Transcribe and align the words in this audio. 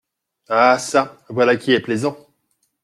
Ah 0.59 0.79
çà! 0.79 1.15
voilà 1.29 1.57
qui 1.57 1.73
est 1.73 1.79
plaisant!… 1.79 2.17